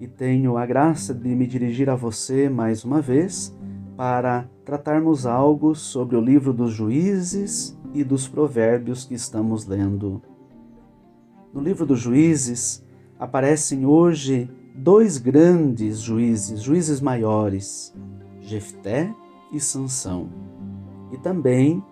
e 0.00 0.08
tenho 0.08 0.56
a 0.56 0.64
graça 0.64 1.12
de 1.12 1.28
me 1.28 1.46
dirigir 1.46 1.90
a 1.90 1.94
você 1.94 2.48
mais 2.48 2.86
uma 2.86 3.02
vez 3.02 3.54
para 3.96 4.48
tratarmos 4.64 5.24
algo 5.26 5.74
sobre 5.74 6.16
o 6.16 6.20
livro 6.20 6.52
dos 6.52 6.72
Juízes 6.72 7.76
e 7.94 8.04
dos 8.04 8.28
Provérbios 8.28 9.04
que 9.04 9.14
estamos 9.14 9.66
lendo. 9.66 10.22
No 11.52 11.60
livro 11.60 11.86
dos 11.86 12.00
Juízes 12.00 12.84
aparecem 13.18 13.86
hoje 13.86 14.50
dois 14.74 15.16
grandes 15.16 16.00
juízes, 16.00 16.60
juízes 16.60 17.00
maiores, 17.00 17.94
Jefté 18.42 19.12
e 19.50 19.58
Sansão. 19.58 20.28
E 21.10 21.16
também, 21.16 21.82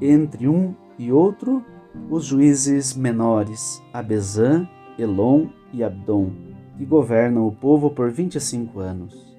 entre 0.00 0.48
um 0.48 0.74
e 0.98 1.12
outro, 1.12 1.62
os 2.08 2.24
juízes 2.24 2.96
menores, 2.96 3.82
Abezã, 3.92 4.66
Elon 4.98 5.48
e 5.72 5.84
Abdon, 5.84 6.30
que 6.78 6.86
governam 6.86 7.46
o 7.46 7.52
povo 7.52 7.90
por 7.90 8.10
25 8.10 8.80
anos. 8.80 9.29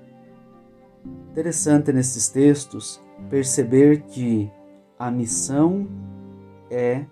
Interessante 1.32 1.92
nesses 1.94 2.30
textos 2.30 3.02
perceber 3.30 4.02
que 4.04 4.52
a 4.98 5.10
missão 5.10 5.88
é 6.70 7.06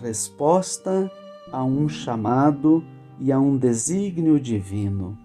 resposta 0.00 1.10
a 1.52 1.64
um 1.64 1.88
chamado 1.88 2.84
e 3.18 3.30
a 3.30 3.38
um 3.38 3.56
desígnio 3.56 4.40
divino. 4.40 5.18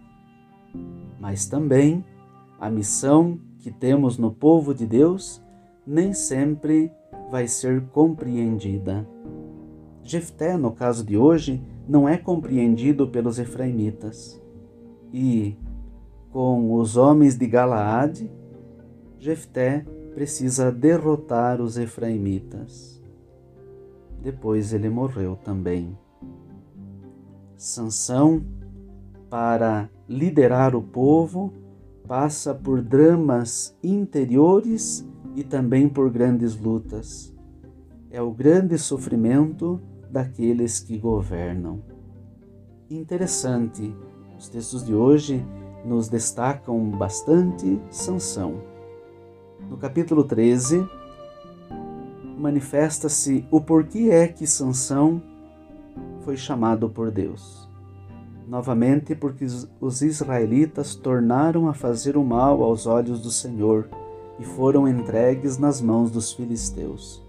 Mas 1.19 1.45
também 1.45 2.03
a 2.59 2.69
missão 2.69 3.39
que 3.59 3.71
temos 3.71 4.17
no 4.17 4.31
povo 4.31 4.73
de 4.73 4.85
Deus 4.85 5.41
nem 5.85 6.13
sempre 6.13 6.91
vai 7.29 7.47
ser 7.47 7.81
compreendida. 7.87 9.07
Jefté, 10.03 10.57
no 10.57 10.71
caso 10.71 11.03
de 11.03 11.17
hoje, 11.17 11.61
não 11.87 12.07
é 12.07 12.17
compreendido 12.17 13.07
pelos 13.07 13.39
efraimitas. 13.39 14.41
E, 15.13 15.57
com 16.35 16.73
os 16.73 16.97
homens 16.97 17.37
de 17.37 17.47
Galaade, 17.47 18.29
Jefté 19.17 19.85
precisa 20.13 20.69
derrotar 20.69 21.61
os 21.61 21.77
efraimitas. 21.77 23.01
Depois 24.21 24.73
ele 24.73 24.89
morreu 24.89 25.37
também. 25.37 25.97
Sansão, 27.55 28.43
para 29.29 29.89
liderar 30.09 30.75
o 30.75 30.81
povo, 30.81 31.53
passa 32.05 32.53
por 32.53 32.81
dramas 32.81 33.73
interiores 33.81 35.07
e 35.37 35.41
também 35.41 35.87
por 35.87 36.11
grandes 36.11 36.59
lutas. 36.59 37.33
É 38.11 38.21
o 38.21 38.33
grande 38.33 38.77
sofrimento 38.77 39.79
daqueles 40.11 40.81
que 40.81 40.97
governam. 40.97 41.81
Interessante, 42.89 43.95
os 44.37 44.49
textos 44.49 44.85
de 44.85 44.93
hoje 44.93 45.41
nos 45.85 46.09
destacam 46.09 46.79
bastante 46.89 47.79
Sansão. 47.89 48.55
No 49.69 49.77
capítulo 49.77 50.23
13, 50.23 50.85
manifesta-se 52.37 53.45
o 53.51 53.61
porquê 53.61 54.09
é 54.11 54.27
que 54.27 54.47
Sansão 54.47 55.21
foi 56.21 56.35
chamado 56.35 56.89
por 56.89 57.11
Deus. 57.11 57.69
Novamente, 58.47 59.15
porque 59.15 59.45
os 59.79 60.01
israelitas 60.01 60.95
tornaram 60.95 61.67
a 61.67 61.73
fazer 61.73 62.17
o 62.17 62.23
mal 62.23 62.63
aos 62.63 62.85
olhos 62.85 63.21
do 63.21 63.31
Senhor 63.31 63.87
e 64.39 64.43
foram 64.43 64.87
entregues 64.87 65.57
nas 65.57 65.81
mãos 65.81 66.11
dos 66.11 66.33
filisteus 66.33 67.25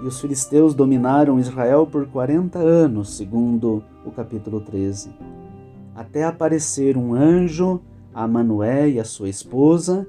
e 0.00 0.06
os 0.06 0.20
filisteus 0.20 0.74
dominaram 0.74 1.38
Israel 1.38 1.86
por 1.86 2.06
40 2.06 2.58
anos, 2.58 3.16
segundo 3.16 3.84
o 4.04 4.10
capítulo 4.10 4.60
13, 4.60 5.10
até 5.94 6.24
aparecer 6.24 6.96
um 6.96 7.14
anjo 7.14 7.80
a 8.14 8.26
Manoé 8.26 8.90
e 8.90 9.00
a 9.00 9.04
sua 9.04 9.28
esposa, 9.28 10.06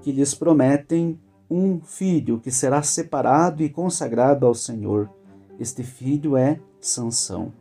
que 0.00 0.12
lhes 0.12 0.34
prometem 0.34 1.18
um 1.50 1.80
filho 1.80 2.40
que 2.40 2.50
será 2.50 2.82
separado 2.82 3.62
e 3.62 3.68
consagrado 3.68 4.46
ao 4.46 4.54
Senhor. 4.54 5.10
Este 5.60 5.82
filho 5.82 6.36
é 6.36 6.58
Sansão. 6.80 7.52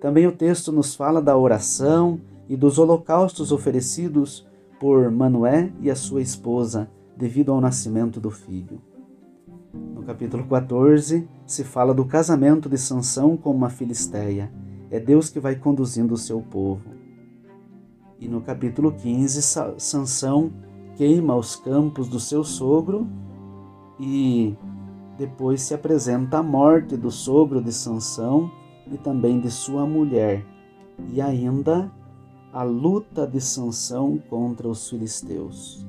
Também 0.00 0.26
o 0.26 0.32
texto 0.32 0.72
nos 0.72 0.94
fala 0.94 1.20
da 1.20 1.36
oração 1.36 2.20
e 2.48 2.56
dos 2.56 2.78
holocaustos 2.78 3.52
oferecidos 3.52 4.46
por 4.80 5.10
Manoé 5.10 5.70
e 5.80 5.90
a 5.90 5.96
sua 5.96 6.22
esposa 6.22 6.88
devido 7.16 7.52
ao 7.52 7.60
nascimento 7.60 8.20
do 8.20 8.30
filho. 8.30 8.80
No 9.74 10.02
capítulo 10.02 10.44
14 10.44 11.28
se 11.46 11.64
fala 11.64 11.92
do 11.92 12.04
casamento 12.04 12.68
de 12.68 12.78
Sansão 12.78 13.36
com 13.36 13.50
uma 13.50 13.68
filisteia. 13.68 14.50
É 14.90 14.98
Deus 14.98 15.28
que 15.28 15.38
vai 15.38 15.56
conduzindo 15.56 16.14
o 16.14 16.18
seu 16.18 16.40
povo. 16.40 16.97
E 18.20 18.26
no 18.26 18.40
capítulo 18.40 18.92
15, 18.92 19.42
Sansão 19.78 20.52
queima 20.96 21.36
os 21.36 21.54
campos 21.54 22.08
do 22.08 22.18
seu 22.18 22.42
sogro 22.42 23.06
e 24.00 24.56
depois 25.16 25.62
se 25.62 25.74
apresenta 25.74 26.38
a 26.38 26.42
morte 26.42 26.96
do 26.96 27.10
sogro 27.10 27.62
de 27.62 27.72
Sansão 27.72 28.50
e 28.90 28.96
também 28.96 29.40
de 29.40 29.50
sua 29.50 29.86
mulher, 29.86 30.44
e 31.12 31.20
ainda 31.20 31.92
a 32.52 32.62
luta 32.62 33.26
de 33.26 33.40
Sansão 33.40 34.18
contra 34.28 34.68
os 34.68 34.88
filisteus. 34.88 35.86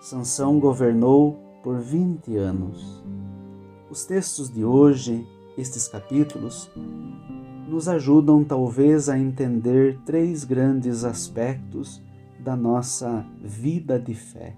Sansão 0.00 0.58
governou 0.58 1.38
por 1.62 1.78
20 1.78 2.36
anos. 2.36 3.04
Os 3.88 4.04
textos 4.04 4.50
de 4.50 4.64
hoje 4.64 5.24
estes 5.56 5.86
capítulos 5.86 6.70
nos 7.72 7.88
ajudam 7.88 8.44
talvez 8.44 9.08
a 9.08 9.18
entender 9.18 9.98
três 10.04 10.44
grandes 10.44 11.04
aspectos 11.04 12.02
da 12.38 12.54
nossa 12.54 13.24
vida 13.40 13.98
de 13.98 14.12
fé. 14.12 14.54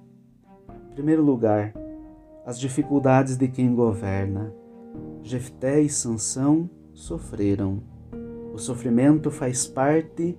Em 0.90 0.94
primeiro 0.94 1.22
lugar, 1.22 1.72
as 2.44 2.58
dificuldades 2.58 3.36
de 3.36 3.46
quem 3.46 3.72
governa. 3.72 4.52
Jefté 5.22 5.80
e 5.80 5.88
Sansão 5.88 6.68
sofreram. 6.92 7.84
O 8.52 8.58
sofrimento 8.58 9.30
faz 9.30 9.64
parte 9.64 10.36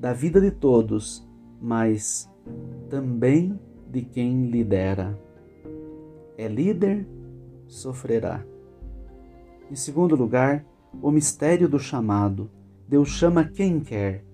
da 0.00 0.14
vida 0.14 0.40
de 0.40 0.50
todos, 0.50 1.22
mas 1.60 2.30
também 2.88 3.60
de 3.90 4.00
quem 4.00 4.46
lidera. 4.46 5.20
É 6.38 6.48
líder, 6.48 7.06
sofrerá. 7.66 8.42
Em 9.70 9.76
segundo 9.76 10.16
lugar, 10.16 10.64
o 11.02 11.10
mistério 11.10 11.68
do 11.68 11.78
chamado. 11.78 12.50
Deus 12.88 13.08
chama 13.08 13.44
quem 13.44 13.80
quer. 13.80 14.24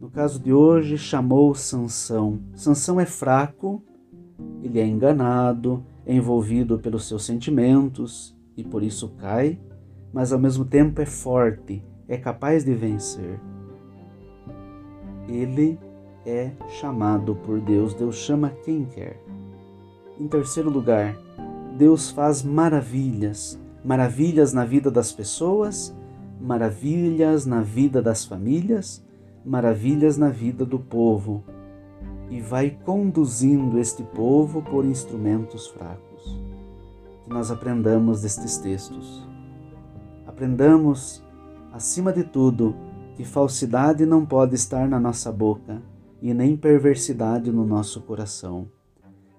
No 0.00 0.10
caso 0.10 0.40
de 0.40 0.52
hoje, 0.52 0.98
chamou 0.98 1.54
Sansão. 1.54 2.40
Sansão 2.54 3.00
é 3.00 3.06
fraco, 3.06 3.82
ele 4.62 4.80
é 4.80 4.86
enganado, 4.86 5.84
é 6.04 6.14
envolvido 6.14 6.78
pelos 6.78 7.06
seus 7.06 7.24
sentimentos 7.24 8.36
e 8.56 8.64
por 8.64 8.82
isso 8.82 9.08
cai, 9.18 9.58
mas 10.12 10.32
ao 10.32 10.38
mesmo 10.38 10.64
tempo 10.64 11.00
é 11.00 11.06
forte, 11.06 11.84
é 12.08 12.16
capaz 12.16 12.64
de 12.64 12.74
vencer. 12.74 13.40
Ele 15.28 15.78
é 16.26 16.50
chamado 16.68 17.34
por 17.36 17.60
Deus, 17.60 17.94
Deus 17.94 18.16
chama 18.16 18.50
quem 18.64 18.84
quer. 18.84 19.22
Em 20.18 20.28
terceiro 20.28 20.68
lugar, 20.70 21.16
Deus 21.76 22.10
faz 22.10 22.42
maravilhas, 22.42 23.58
maravilhas 23.84 24.52
na 24.52 24.64
vida 24.64 24.90
das 24.90 25.12
pessoas, 25.12 25.94
maravilhas 26.40 27.46
na 27.46 27.60
vida 27.60 28.00
das 28.00 28.24
famílias, 28.24 29.04
maravilhas 29.44 30.16
na 30.16 30.28
vida 30.28 30.64
do 30.64 30.78
povo, 30.78 31.42
e 32.30 32.40
vai 32.40 32.70
conduzindo 32.70 33.78
este 33.78 34.02
povo 34.02 34.62
por 34.62 34.84
instrumentos 34.84 35.66
fracos. 35.66 36.40
Que 37.24 37.30
nós 37.30 37.50
aprendamos 37.50 38.22
destes 38.22 38.56
textos. 38.56 39.28
Aprendamos, 40.26 41.22
acima 41.72 42.12
de 42.12 42.24
tudo, 42.24 42.74
que 43.16 43.24
falsidade 43.24 44.06
não 44.06 44.24
pode 44.24 44.54
estar 44.54 44.88
na 44.88 44.98
nossa 44.98 45.30
boca 45.30 45.82
e 46.22 46.32
nem 46.32 46.56
perversidade 46.56 47.50
no 47.50 47.66
nosso 47.66 48.00
coração. 48.00 48.68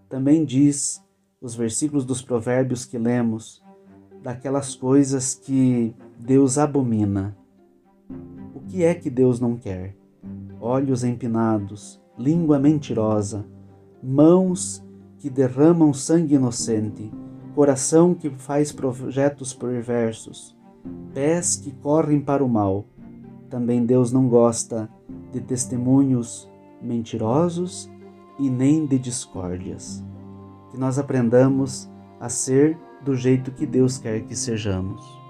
Também 0.07 0.45
diz 0.45 1.03
os 1.41 1.55
versículos 1.55 2.05
dos 2.05 2.21
provérbios 2.21 2.85
que 2.85 2.97
lemos, 2.97 3.62
daquelas 4.23 4.73
coisas 4.73 5.35
que 5.35 5.93
Deus 6.17 6.57
abomina. 6.57 7.35
O 8.55 8.61
que 8.61 8.83
é 8.83 8.95
que 8.95 9.09
Deus 9.09 9.39
não 9.39 9.57
quer? 9.57 9.95
Olhos 10.61 11.03
empinados, 11.03 12.01
língua 12.17 12.57
mentirosa, 12.57 13.45
mãos 14.01 14.81
que 15.19 15.29
derramam 15.29 15.93
sangue 15.93 16.35
inocente, 16.35 17.11
coração 17.53 18.15
que 18.15 18.29
faz 18.29 18.71
projetos 18.71 19.53
perversos, 19.53 20.55
pés 21.13 21.57
que 21.57 21.71
correm 21.71 22.21
para 22.21 22.43
o 22.43 22.49
mal. 22.49 22.85
Também 23.49 23.85
Deus 23.85 24.13
não 24.13 24.29
gosta 24.29 24.89
de 25.33 25.41
testemunhos 25.41 26.49
mentirosos 26.81 27.91
e 28.39 28.49
nem 28.49 28.85
de 28.85 28.97
discórdias. 28.97 30.03
Que 30.71 30.77
nós 30.77 30.97
aprendamos 30.97 31.89
a 32.19 32.29
ser 32.29 32.77
do 33.03 33.15
jeito 33.15 33.51
que 33.51 33.65
Deus 33.65 33.97
quer 33.97 34.21
que 34.21 34.35
sejamos. 34.35 35.23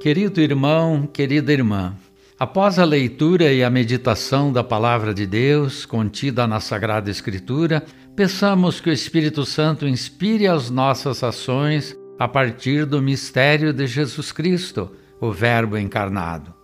Querido 0.00 0.40
irmão, 0.40 1.04
querida 1.04 1.52
irmã, 1.52 1.96
após 2.38 2.78
a 2.78 2.84
leitura 2.84 3.52
e 3.52 3.64
a 3.64 3.70
meditação 3.70 4.52
da 4.52 4.62
Palavra 4.62 5.12
de 5.12 5.26
Deus 5.26 5.84
contida 5.84 6.46
na 6.46 6.60
Sagrada 6.60 7.10
Escritura, 7.10 7.84
peçamos 8.14 8.80
que 8.80 8.88
o 8.88 8.92
Espírito 8.92 9.44
Santo 9.44 9.84
inspire 9.84 10.46
as 10.46 10.70
nossas 10.70 11.24
ações 11.24 11.96
a 12.18 12.28
partir 12.28 12.86
do 12.86 13.02
mistério 13.02 13.72
de 13.72 13.86
Jesus 13.86 14.30
Cristo, 14.30 14.92
o 15.20 15.32
Verbo 15.32 15.76
encarnado. 15.76 16.55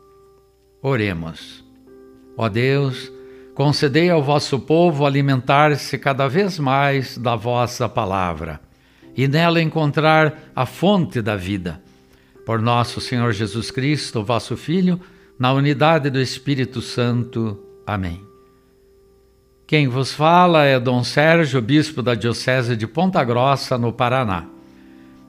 Oremos. 0.82 1.64
Ó 2.36 2.48
Deus, 2.48 3.12
concedei 3.54 4.10
ao 4.10 4.20
vosso 4.20 4.58
povo 4.58 5.06
alimentar-se 5.06 5.96
cada 5.96 6.26
vez 6.26 6.58
mais 6.58 7.16
da 7.16 7.36
vossa 7.36 7.88
palavra 7.88 8.60
e 9.16 9.28
nela 9.28 9.62
encontrar 9.62 10.50
a 10.56 10.66
fonte 10.66 11.22
da 11.22 11.36
vida. 11.36 11.80
Por 12.44 12.60
nosso 12.60 13.00
Senhor 13.00 13.32
Jesus 13.32 13.70
Cristo, 13.70 14.24
vosso 14.24 14.56
Filho, 14.56 14.98
na 15.38 15.52
unidade 15.52 16.10
do 16.10 16.20
Espírito 16.20 16.80
Santo. 16.80 17.62
Amém. 17.86 18.20
Quem 19.66 19.86
vos 19.86 20.12
fala 20.12 20.64
é 20.64 20.80
Dom 20.80 21.04
Sérgio, 21.04 21.62
bispo 21.62 22.02
da 22.02 22.16
Diocese 22.16 22.74
de 22.74 22.88
Ponta 22.88 23.22
Grossa, 23.22 23.78
no 23.78 23.92
Paraná. 23.92 24.46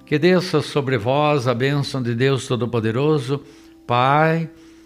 Que 0.06 0.18
desça 0.18 0.62
sobre 0.62 0.98
vós 0.98 1.48
a 1.48 1.54
bênção 1.54 2.02
de 2.02 2.16
Deus 2.16 2.48
Todo-Poderoso, 2.48 3.42
Pai 3.86 4.50